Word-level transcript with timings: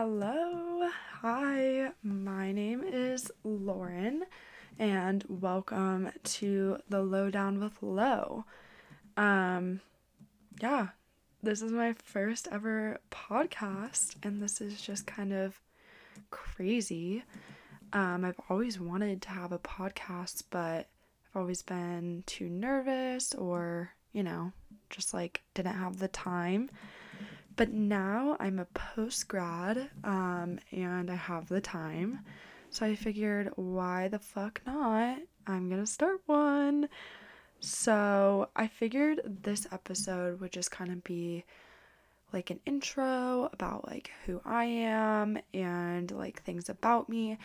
Hello. 0.00 0.88
Hi. 1.22 1.90
My 2.04 2.52
name 2.52 2.84
is 2.84 3.32
Lauren 3.42 4.26
and 4.78 5.24
welcome 5.28 6.12
to 6.22 6.78
the 6.88 7.02
Lowdown 7.02 7.58
with 7.58 7.82
Low. 7.82 8.44
Um 9.16 9.80
yeah, 10.62 10.90
this 11.42 11.62
is 11.62 11.72
my 11.72 11.94
first 11.94 12.46
ever 12.52 13.00
podcast 13.10 14.14
and 14.22 14.40
this 14.40 14.60
is 14.60 14.80
just 14.80 15.04
kind 15.04 15.32
of 15.32 15.60
crazy. 16.30 17.24
Um 17.92 18.24
I've 18.24 18.40
always 18.48 18.78
wanted 18.78 19.20
to 19.22 19.30
have 19.30 19.50
a 19.50 19.58
podcast, 19.58 20.44
but 20.50 20.86
I've 21.26 21.40
always 21.40 21.62
been 21.62 22.22
too 22.24 22.48
nervous 22.48 23.34
or, 23.34 23.94
you 24.12 24.22
know, 24.22 24.52
just 24.90 25.12
like 25.12 25.42
didn't 25.54 25.74
have 25.74 25.98
the 25.98 26.06
time. 26.06 26.70
But 27.58 27.72
now 27.72 28.36
I'm 28.38 28.60
a 28.60 28.66
post 28.66 29.26
grad 29.26 29.90
um, 30.04 30.60
and 30.70 31.10
I 31.10 31.16
have 31.16 31.48
the 31.48 31.60
time. 31.60 32.20
So 32.70 32.86
I 32.86 32.94
figured, 32.94 33.50
why 33.56 34.06
the 34.06 34.20
fuck 34.20 34.60
not? 34.64 35.18
I'm 35.44 35.68
gonna 35.68 35.84
start 35.84 36.20
one. 36.26 36.88
So 37.58 38.48
I 38.54 38.68
figured 38.68 39.22
this 39.42 39.66
episode 39.72 40.40
would 40.40 40.52
just 40.52 40.70
kind 40.70 40.92
of 40.92 41.02
be 41.02 41.44
like 42.32 42.50
an 42.50 42.60
intro 42.64 43.50
about 43.52 43.88
like 43.88 44.12
who 44.24 44.40
I 44.44 44.64
am 44.64 45.40
and 45.52 46.12
like 46.12 46.40
things 46.44 46.68
about 46.68 47.08
me 47.08 47.38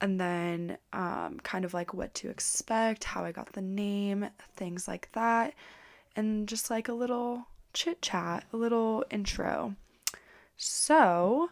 and 0.00 0.18
then 0.18 0.78
um, 0.92 1.38
kind 1.44 1.64
of 1.64 1.74
like 1.74 1.94
what 1.94 2.12
to 2.14 2.28
expect, 2.28 3.04
how 3.04 3.24
I 3.24 3.30
got 3.30 3.52
the 3.52 3.62
name, 3.62 4.26
things 4.56 4.88
like 4.88 5.12
that, 5.12 5.54
and 6.16 6.48
just 6.48 6.70
like 6.70 6.88
a 6.88 6.92
little 6.92 7.46
chit 7.72 8.02
chat, 8.02 8.44
a 8.52 8.56
little 8.56 9.04
intro. 9.10 9.74
So, 10.56 11.50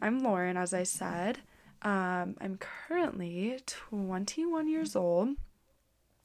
I'm 0.00 0.22
Lauren, 0.22 0.56
as 0.56 0.72
I 0.72 0.82
said. 0.82 1.38
Um, 1.82 2.36
I'm 2.40 2.58
currently 2.58 3.58
21 3.66 4.68
years 4.68 4.96
old. 4.96 5.36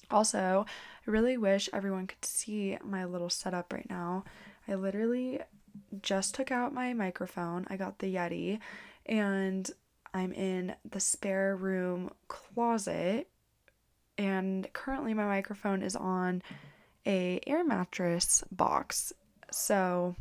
Also, 0.09 0.65
I 1.07 1.11
really 1.11 1.37
wish 1.37 1.69
everyone 1.73 2.07
could 2.07 2.25
see 2.25 2.77
my 2.83 3.05
little 3.05 3.29
setup 3.29 3.71
right 3.73 3.89
now. 3.89 4.23
I 4.67 4.75
literally 4.75 5.39
just 6.01 6.35
took 6.35 6.51
out 6.51 6.73
my 6.73 6.93
microphone. 6.93 7.65
I 7.69 7.77
got 7.77 7.99
the 7.99 8.13
Yeti, 8.13 8.59
and 9.05 9.69
I'm 10.13 10.33
in 10.33 10.75
the 10.89 10.99
spare 10.99 11.55
room 11.55 12.11
closet. 12.27 13.27
And 14.17 14.71
currently, 14.73 15.13
my 15.13 15.25
microphone 15.25 15.81
is 15.81 15.95
on 15.95 16.43
a 17.05 17.39
air 17.47 17.63
mattress 17.63 18.43
box 18.51 19.13
so, 19.51 20.15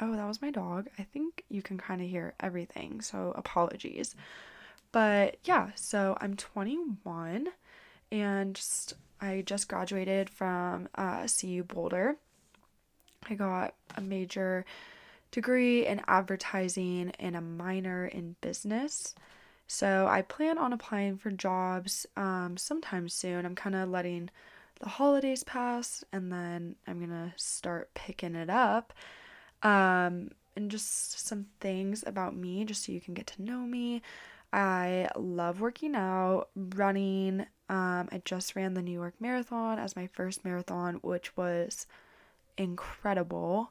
oh, 0.00 0.14
that 0.14 0.26
was 0.26 0.42
my 0.42 0.50
dog. 0.50 0.88
I 0.98 1.02
think 1.02 1.44
you 1.48 1.62
can 1.62 1.78
kind 1.78 2.00
of 2.00 2.08
hear 2.08 2.34
everything. 2.40 3.00
So, 3.00 3.32
apologies. 3.36 4.14
But 4.92 5.36
yeah, 5.44 5.70
so 5.74 6.16
I'm 6.20 6.34
21 6.36 7.48
and 8.10 8.54
just 8.54 8.94
I 9.20 9.42
just 9.44 9.68
graduated 9.68 10.30
from 10.30 10.88
uh, 10.94 11.26
CU 11.26 11.64
Boulder. 11.64 12.16
I 13.28 13.34
got 13.34 13.74
a 13.96 14.00
major 14.00 14.64
degree 15.30 15.86
in 15.86 16.00
advertising 16.06 17.12
and 17.18 17.36
a 17.36 17.40
minor 17.40 18.06
in 18.06 18.36
business. 18.40 19.14
So 19.66 20.06
I 20.08 20.22
plan 20.22 20.56
on 20.56 20.72
applying 20.72 21.18
for 21.18 21.30
jobs 21.30 22.06
um, 22.16 22.56
sometime 22.56 23.08
soon. 23.08 23.44
I'm 23.44 23.54
kind 23.54 23.74
of 23.74 23.90
letting 23.90 24.30
the 24.80 24.88
holidays 24.88 25.44
pass 25.44 26.04
and 26.12 26.32
then 26.32 26.76
I'm 26.86 27.00
gonna 27.00 27.32
start 27.36 27.92
picking 27.94 28.34
it 28.34 28.50
up. 28.50 28.92
Um, 29.62 30.30
and 30.56 30.70
just 30.70 31.26
some 31.26 31.46
things 31.60 32.02
about 32.06 32.36
me, 32.36 32.64
just 32.64 32.84
so 32.84 32.92
you 32.92 33.00
can 33.00 33.14
get 33.14 33.26
to 33.28 33.42
know 33.42 33.60
me. 33.60 34.02
I 34.52 35.08
love 35.16 35.60
working 35.60 35.94
out, 35.94 36.48
running. 36.56 37.46
Um, 37.68 38.08
I 38.10 38.22
just 38.24 38.56
ran 38.56 38.74
the 38.74 38.82
New 38.82 38.92
York 38.92 39.14
Marathon 39.20 39.78
as 39.78 39.94
my 39.94 40.06
first 40.06 40.44
marathon, 40.44 40.96
which 41.02 41.36
was 41.36 41.86
incredible. 42.56 43.70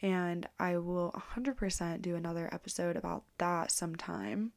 And 0.00 0.46
I 0.60 0.76
will 0.76 1.12
100% 1.34 2.02
do 2.02 2.14
another 2.14 2.48
episode 2.52 2.96
about 2.96 3.24
that 3.38 3.72
sometime. 3.72 4.52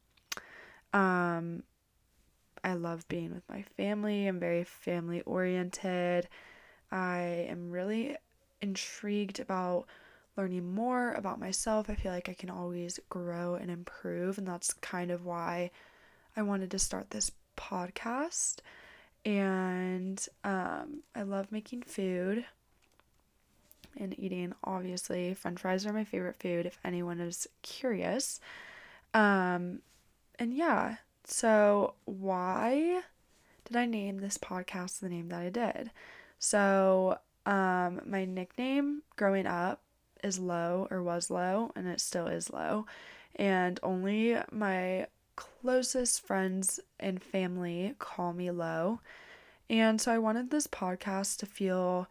Um, 0.94 1.64
I 2.64 2.74
love 2.74 3.08
being 3.08 3.34
with 3.34 3.48
my 3.50 3.64
family. 3.78 4.28
I'm 4.28 4.40
very 4.40 4.64
family 4.64 5.22
oriented. 5.22 6.28
I 6.92 7.46
am 7.50 7.72
really 7.72 8.18
intrigued 8.62 9.40
about 9.40 9.86
learning 10.38 10.74
more 10.74 11.14
about 11.14 11.40
myself. 11.40 11.90
I 11.90 11.96
feel 11.96 12.12
like 12.12 12.30
I 12.30 12.34
can 12.34 12.50
always 12.50 13.00
grow 13.10 13.56
and 13.56 13.72
improve, 13.72 14.38
and 14.38 14.48
that's 14.48 14.74
kind 14.74 15.12
of 15.12 15.26
why 15.26 15.72
I 16.36 16.42
wanted 16.44 16.72
to 16.72 16.80
start 16.80 17.10
this 17.10 17.32
podcast. 17.58 18.58
And 19.26 20.26
um, 20.44 21.04
I 21.16 21.24
love 21.24 21.52
making 21.52 21.84
food 21.84 22.46
and 23.98 24.18
eating. 24.18 24.54
Obviously, 24.64 25.34
French 25.34 25.60
fries 25.60 25.86
are 25.86 25.94
my 25.94 26.04
favorite 26.04 26.38
food. 26.38 26.66
If 26.66 26.80
anyone 26.84 27.20
is 27.20 27.48
curious, 27.62 28.40
um, 29.14 29.82
and 30.40 30.54
yeah, 30.54 30.98
so, 31.26 31.96
why 32.06 33.02
did 33.66 33.76
I 33.78 33.86
name 33.86 34.18
this 34.18 34.38
podcast 34.38 35.00
the 35.00 35.10
name 35.10 35.30
that 35.30 35.40
I 35.40 35.50
did? 35.50 35.92
So, 36.40 37.20
um, 37.46 38.02
my 38.06 38.26
nickname 38.26 39.04
growing 39.16 39.48
up 39.48 39.82
is 40.24 40.40
Low 40.40 40.88
or 40.92 41.02
was 41.04 41.30
Low, 41.30 41.72
and 41.76 41.88
it 41.88 42.02
still 42.02 42.28
is 42.28 42.52
Low. 42.52 42.86
And 43.36 43.80
only 43.84 44.38
my 44.52 45.08
closest 45.36 46.26
friends 46.26 46.80
and 47.00 47.22
family 47.22 47.96
call 48.00 48.34
me 48.34 48.52
Low. 48.52 49.00
And 49.70 50.02
so 50.02 50.12
I 50.12 50.18
wanted 50.18 50.50
this 50.50 50.68
podcast 50.68 51.38
to 51.38 51.46
feel 51.46 52.08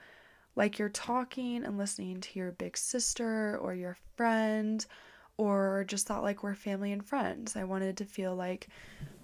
like 0.56 0.78
you're 0.78 0.88
talking 0.88 1.64
and 1.64 1.78
listening 1.78 2.20
to 2.20 2.38
your 2.38 2.52
big 2.52 2.76
sister 2.76 3.56
or 3.58 3.74
your 3.74 3.96
friend 4.16 4.84
or 5.36 5.84
just 5.88 6.06
thought 6.06 6.22
like 6.22 6.42
we're 6.42 6.54
family 6.54 6.92
and 6.92 7.04
friends. 7.04 7.56
I 7.56 7.64
wanted 7.64 7.96
to 7.98 8.04
feel 8.04 8.34
like 8.34 8.68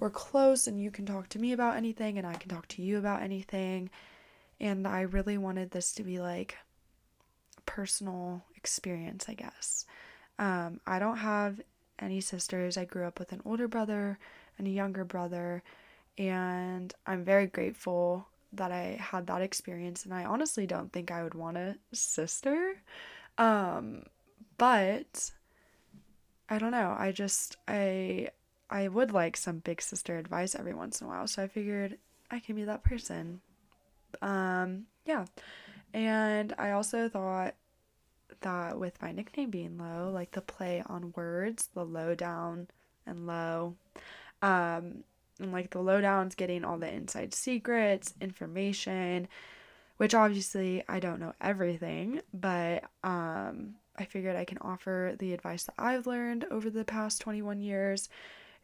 we're 0.01 0.11
close 0.11 0.67
and 0.67 0.81
you 0.81 0.91
can 0.91 1.07
talk 1.07 1.29
to 1.31 1.39
me 1.39 1.53
about 1.53 1.77
anything 1.77 2.19
and 2.19 2.27
I 2.27 2.35
can 2.35 2.49
talk 2.49 2.69
to 2.69 2.83
you 2.83 2.99
about 2.99 3.23
anything. 3.23 3.91
And 4.61 4.87
I 4.87 5.03
really 5.03 5.39
wanted 5.39 5.71
this 5.71 5.93
to 5.95 6.03
be 6.03 6.19
like 6.19 6.57
a 7.59 7.61
personal 7.63 8.43
experience, 8.57 9.27
I 9.29 9.35
guess. 9.35 9.85
Um, 10.39 10.81
I 10.87 10.99
don't 10.99 11.19
have 11.19 11.61
any 11.99 12.21
sisters. 12.21 12.77
I 12.77 12.85
grew 12.85 13.07
up 13.07 13.19
with 13.19 13.33
an 13.33 13.43
older 13.45 13.69
brother 13.69 14.19
and 14.59 14.67
a 14.67 14.71
younger 14.71 15.05
brother, 15.05 15.63
and 16.19 16.95
I'm 17.07 17.25
very 17.25 17.47
grateful 17.47 18.27
that 18.53 18.73
I 18.73 18.99
had 19.01 19.27
that 19.27 19.43
experience. 19.43 20.05
And 20.05 20.15
I 20.15 20.25
honestly 20.25 20.67
don't 20.67 20.93
think 20.93 21.11
I 21.11 21.23
would 21.23 21.35
want 21.35 21.57
a 21.57 21.77
sister. 21.93 22.81
Um, 23.39 24.05
but 24.57 25.31
I 26.49 26.59
don't 26.59 26.71
know. 26.71 26.95
I 26.99 27.13
just 27.13 27.57
I 27.67 28.29
I 28.71 28.89
would 28.89 29.13
like 29.13 29.37
some 29.37 29.59
big 29.59 29.81
sister 29.81 30.19
advice 30.19 30.55
every 30.55 30.75
once 30.75 31.01
in 31.01 31.07
a 31.07 31.11
while. 31.11 31.27
So 31.27 31.43
I 31.43 31.49
figured 31.49 31.99
I 32.31 32.41
can 32.41 32.57
be 32.57 32.65
that 32.65 32.85
person. 32.85 33.41
Um 34.23 34.87
yeah. 35.05 35.27
And 35.93 36.55
I 36.59 36.73
also 36.73 37.09
thought 37.09 37.55
that 38.41 38.79
with 38.79 39.01
my 39.01 39.13
nickname 39.13 39.51
being 39.51 39.79
low, 39.79 40.11
like 40.11 40.33
the 40.33 40.41
play 40.41 40.83
on 40.87 41.13
words, 41.17 41.69
the 41.75 41.85
low 41.85 42.15
down 42.15 42.69
and 43.07 43.27
low, 43.27 43.77
um, 44.43 45.05
and 45.39 45.53
like 45.53 45.71
the 45.71 45.81
lowdown's 45.81 46.35
getting 46.35 46.65
all 46.65 46.79
the 46.79 46.93
inside 46.93 47.35
secrets, 47.35 48.15
information, 48.21 49.29
which 49.97 50.15
obviously 50.15 50.83
I 50.89 51.01
don't 51.01 51.21
know 51.21 51.35
everything, 51.41 52.21
but 52.33 52.85
um, 53.03 53.75
I 53.99 54.05
figured 54.05 54.37
I 54.37 54.45
can 54.45 54.59
offer 54.59 55.15
the 55.19 55.33
advice 55.33 55.65
that 55.65 55.75
I've 55.79 56.07
learned 56.07 56.45
over 56.51 56.71
the 56.71 56.85
past 56.85 57.21
21 57.21 57.61
years. 57.61 58.09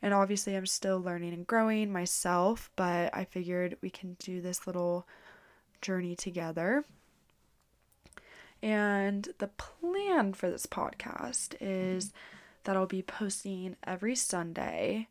And 0.01 0.13
obviously, 0.13 0.57
I'm 0.57 0.67
still 0.67 1.01
learning 1.01 1.33
and 1.33 1.47
growing 1.47 1.93
myself, 1.93 2.71
but 2.75 3.15
I 3.15 3.25
figured 3.25 3.77
we 3.83 3.91
can 3.91 4.17
do 4.19 4.41
this 4.41 4.67
little 4.67 5.07
journey 5.81 6.17
together. 6.17 6.85
And 8.63 9.29
the 9.39 9.49
plan 9.49 10.33
for 10.33 10.51
this 10.51 10.67
podcast 10.67 11.55
is 11.61 12.13
that 12.65 12.77
I'll 12.77 12.87
be 12.87 13.03
posting 13.03 13.77
every 13.85 14.15
Sunday. 14.15 15.09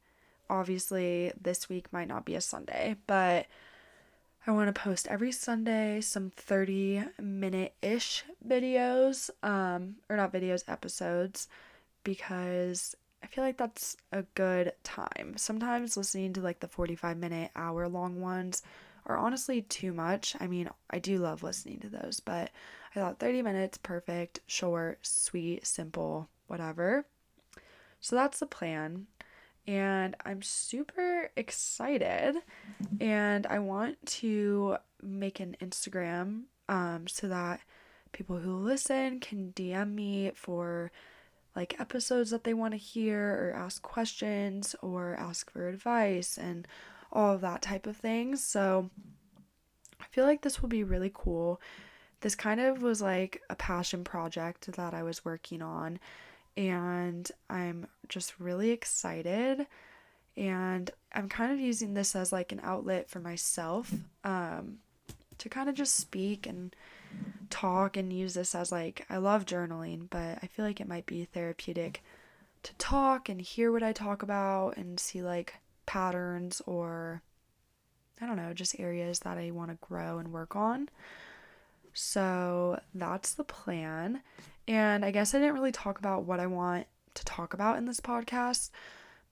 Obviously, 0.50 1.32
this 1.40 1.70
week 1.70 1.92
might 1.92 2.08
not 2.08 2.26
be 2.26 2.36
a 2.36 2.42
Sunday, 2.42 2.96
but 3.08 3.48
I 4.46 4.52
want 4.52 4.74
to 4.74 4.82
post 4.82 5.08
every 5.08 5.32
Sunday 5.32 6.02
some 6.02 6.32
30 6.36 7.04
minute 7.22 7.76
ish 7.84 8.24
videos, 8.48 9.30
um, 9.44 9.98
or 10.10 10.18
not 10.18 10.34
videos, 10.34 10.64
episodes, 10.68 11.48
because 12.04 12.96
I 13.22 13.28
feel 13.28 13.44
like 13.44 13.58
that's 13.58 13.98
a 14.12 14.24
good 14.34 14.74
time. 14.84 15.34
Sometimes 15.36 15.96
listening 15.96 16.34
to 16.34 16.42
like 16.42 16.60
the 16.60 16.68
45 16.68 17.18
minute, 17.18 17.52
hour 17.56 17.88
long 17.88 18.20
ones 18.20 18.64
are 19.06 19.16
honestly 19.16 19.62
too 19.62 19.94
much. 19.94 20.36
I 20.40 20.48
mean, 20.48 20.70
I 20.90 20.98
do 20.98 21.20
love 21.20 21.44
listening 21.44 21.80
to 21.82 21.90
those, 21.90 22.20
but 22.20 22.50
I 22.96 23.00
thought 23.00 23.20
30 23.20 23.44
minutes, 23.44 23.78
perfect, 23.78 24.40
short, 24.48 25.06
sweet, 25.06 25.68
simple, 25.68 26.30
whatever. 26.48 27.06
So 28.00 28.16
that's 28.16 28.40
the 28.40 28.48
plan. 28.48 29.06
And 29.68 30.16
I'm 30.26 30.42
super 30.42 31.32
excited. 31.36 32.36
And 33.00 33.46
I 33.48 33.60
want 33.60 34.04
to 34.06 34.78
make 35.02 35.40
an 35.40 35.56
Instagram 35.62 36.44
um, 36.68 37.08
so 37.08 37.28
that 37.28 37.62
people 38.12 38.38
who 38.38 38.56
listen 38.56 39.20
can 39.20 39.54
DM 39.56 39.94
me 39.94 40.32
for 40.36 40.92
like 41.56 41.80
episodes 41.80 42.30
that 42.32 42.44
they 42.44 42.54
want 42.54 42.74
to 42.74 42.78
hear 42.78 43.20
or 43.20 43.54
ask 43.56 43.82
questions 43.82 44.76
or 44.82 45.16
ask 45.16 45.52
for 45.52 45.68
advice 45.68 46.38
and 46.38 46.68
all 47.12 47.36
of 47.36 47.42
that 47.42 47.62
type 47.62 47.88
of 47.88 47.98
things. 47.98 48.44
So 48.44 48.90
I 50.00 50.06
feel 50.12 50.26
like 50.26 50.42
this 50.42 50.62
will 50.62 50.70
be 50.70 50.84
really 50.84 51.12
cool. 51.14 51.60
This 52.22 52.36
kind 52.36 52.62
of 52.62 52.82
was 52.82 53.02
like 53.02 53.42
a 53.50 53.56
passion 53.56 54.04
project 54.04 54.72
that 54.74 54.94
I 54.94 55.04
was 55.04 55.26
working 55.26 55.62
on, 55.62 56.00
and 56.58 57.30
I'm 57.50 57.88
just 58.10 58.40
really 58.40 58.72
excited. 58.72 59.66
And 60.38 60.90
I'm 61.14 61.30
kind 61.30 61.52
of 61.52 61.60
using 61.60 61.94
this 61.94 62.16
as 62.16 62.32
like 62.32 62.52
an 62.52 62.62
outlet 62.64 63.10
for 63.10 63.20
myself 63.20 63.94
um, 64.24 64.78
to 65.38 65.50
kind 65.50 65.70
of 65.70 65.76
just 65.76 65.96
speak 65.96 66.48
and 66.48 66.76
talk 67.50 67.98
and 67.98 68.14
use 68.14 68.34
this 68.34 68.56
as 68.56 68.72
like 68.72 69.06
I 69.10 69.18
love 69.18 69.46
journaling, 69.46 70.10
but 70.10 70.40
I 70.42 70.48
feel 70.48 70.66
like 70.66 70.80
it 70.80 70.88
might 70.88 71.06
be 71.06 71.26
therapeutic 71.26 72.02
to 72.64 72.74
talk 72.76 73.28
and 73.28 73.42
hear 73.42 73.72
what 73.72 73.84
I 73.84 73.92
talk 73.92 74.24
about 74.24 74.78
and 74.78 75.00
see 75.00 75.22
like 75.22 75.56
patterns 75.86 76.62
or 76.66 77.22
I 78.22 78.28
don't 78.28 78.38
know, 78.38 78.54
just 78.54 78.80
areas 78.80 79.20
that 79.20 79.38
I 79.38 79.52
want 79.52 79.72
to 79.72 79.78
grow 79.82 80.20
and 80.20 80.32
work 80.32 80.56
on. 80.56 80.90
So 81.94 82.80
that's 82.94 83.34
the 83.34 83.44
plan. 83.44 84.22
And 84.72 85.04
I 85.04 85.12
guess 85.12 85.36
I 85.36 85.40
didn't 85.40 85.56
really 85.56 85.74
talk 85.74 86.00
about 86.00 86.24
what 86.24 86.40
I 86.40 86.48
want 86.48 86.88
to 87.16 87.26
talk 87.26 87.54
about 87.54 87.78
in 87.78 87.84
this 87.84 88.00
podcast, 88.00 88.70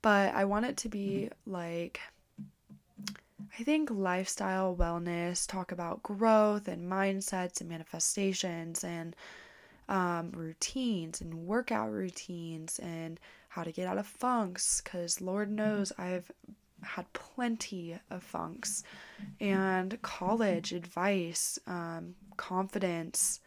but 0.01 0.35
I 0.35 0.43
want 0.43 0.65
it 0.65 0.75
to 0.77 0.89
be 0.89 1.29
like 1.45 2.01
I 3.57 3.63
think 3.63 3.89
lifestyle, 3.89 4.75
wellness, 4.75 5.47
talk 5.47 5.71
about 5.71 6.03
growth 6.03 6.67
and 6.67 6.91
mindsets 6.91 7.61
and 7.61 7.69
manifestations 7.69 8.83
and 8.83 9.15
um, 9.87 10.31
routines 10.31 11.21
and 11.21 11.33
workout 11.47 11.89
routines 11.89 12.77
and 12.79 13.17
how 13.47 13.63
to 13.63 13.71
get 13.71 13.87
out 13.87 13.97
of 13.97 14.07
funks 14.07 14.81
because 14.81 15.21
Lord 15.21 15.49
knows 15.49 15.93
I've 15.97 16.29
had 16.81 17.11
plenty 17.13 17.97
of 18.09 18.23
funks 18.23 18.83
and 19.39 20.01
college 20.01 20.73
advice, 20.73 21.57
um, 21.65 22.15
confidence, 22.35 23.39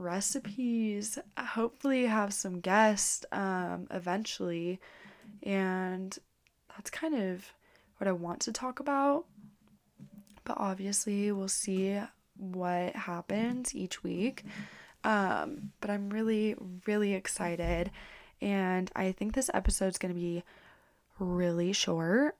recipes. 0.00 1.18
Hopefully, 1.38 2.06
have 2.06 2.32
some 2.32 2.60
guests 2.60 3.24
um, 3.32 3.86
eventually, 3.90 4.80
and 5.42 6.16
that's 6.74 6.90
kind 6.90 7.14
of 7.14 7.52
what 7.98 8.08
I 8.08 8.12
want 8.12 8.40
to 8.42 8.52
talk 8.52 8.80
about. 8.80 9.26
But 10.44 10.56
obviously, 10.58 11.30
we'll 11.32 11.48
see 11.48 12.00
what 12.36 12.96
happens 12.96 13.74
each 13.74 14.02
week. 14.02 14.44
Um, 15.04 15.72
but 15.80 15.90
I'm 15.90 16.10
really, 16.10 16.56
really 16.86 17.14
excited. 17.14 17.90
And 18.40 18.90
I 18.96 19.12
think 19.12 19.34
this 19.34 19.50
episode 19.52 19.88
is 19.88 19.98
going 19.98 20.14
to 20.14 20.20
be 20.20 20.42
really 21.18 21.72
short. 21.72 22.36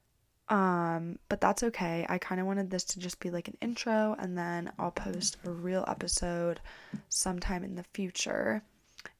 Um, 0.50 1.19
but 1.29 1.41
that's 1.41 1.62
okay. 1.62 2.05
I 2.08 2.19
kind 2.19 2.41
of 2.41 2.47
wanted 2.47 2.70
this 2.70 2.85
to 2.85 2.99
just 2.99 3.20
be 3.20 3.31
like 3.31 3.47
an 3.47 3.56
intro 3.61 4.17
and 4.19 4.37
then 4.37 4.73
I'll 4.79 4.91
post 4.91 5.37
a 5.44 5.50
real 5.50 5.85
episode 5.87 6.61
sometime 7.08 7.62
in 7.62 7.76
the 7.76 7.85
future. 7.94 8.61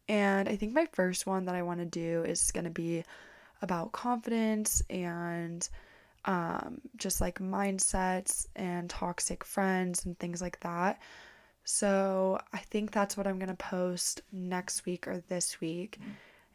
And 0.09 0.49
I 0.49 0.57
think 0.57 0.75
my 0.75 0.89
first 0.93 1.27
one 1.27 1.45
that 1.45 1.55
I 1.55 1.63
want 1.63 1.79
to 1.79 1.87
do 1.87 2.25
is 2.25 2.51
going 2.51 2.65
to 2.65 2.71
be 2.71 3.05
about 3.63 3.93
confidence 3.93 4.83
and 4.91 5.67
um, 6.25 6.81
just 6.97 7.21
like 7.21 7.39
mindsets 7.39 8.49
and 8.57 8.91
toxic 8.91 9.45
friends 9.45 10.05
and 10.05 10.19
things 10.19 10.43
like 10.43 10.59
that. 10.61 11.01
So 11.63 12.41
I 12.53 12.59
think 12.59 12.91
that's 12.91 13.17
what 13.17 13.29
I'm 13.29 13.39
going 13.39 13.51
to 13.51 13.55
post 13.55 14.23
next 14.33 14.85
week 14.85 15.07
or 15.07 15.23
this 15.29 15.61
week. 15.61 16.01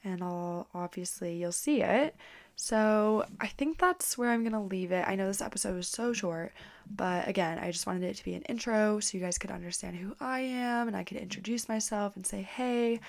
And 0.06 0.24
I'll 0.24 0.68
obviously, 0.74 1.36
you'll 1.36 1.52
see 1.52 1.82
it. 1.82 2.16
So 2.56 3.26
I 3.42 3.48
think 3.48 3.80
that's 3.80 4.18
where 4.18 4.30
I'm 4.30 4.44
to 4.54 4.60
leave 4.60 4.92
it. 4.92 5.06
I 5.08 5.16
know 5.16 5.28
this 5.28 5.42
episode 5.42 5.76
was 5.76 5.90
so 5.90 6.14
short, 6.14 6.54
but 6.90 7.28
again, 7.28 7.60
I 7.60 7.72
just 7.72 7.86
wanted 7.86 8.04
it 8.04 8.16
to 8.16 8.24
be 8.24 8.34
an 8.34 8.44
intro 8.44 9.00
so 9.02 9.18
you 9.18 9.24
guys 9.24 9.38
could 9.38 9.52
understand 9.52 9.98
who 9.98 10.16
I 10.22 10.40
am 10.40 10.88
and 10.88 10.96
I 10.96 11.04
could 11.04 11.18
introduce 11.18 11.68
myself 11.68 12.16
and 12.16 12.26
say 12.26 12.44
hey. 12.44 13.02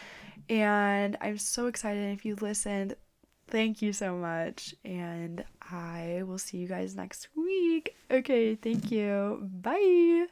And 0.48 1.16
I'm 1.20 1.38
so 1.38 1.66
excited. 1.66 2.12
If 2.12 2.24
you 2.24 2.34
listened, 2.40 2.96
thank 3.48 3.82
you 3.82 3.92
so 3.92 4.16
much. 4.16 4.74
And 4.84 5.44
I 5.62 6.22
will 6.26 6.38
see 6.38 6.58
you 6.58 6.66
guys 6.66 6.96
next 6.96 7.28
week. 7.36 7.94
Okay, 8.10 8.56
thank 8.56 8.90
you. 8.90 9.48
Bye. 9.62 10.26